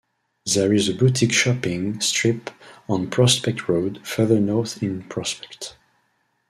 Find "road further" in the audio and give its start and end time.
3.69-4.39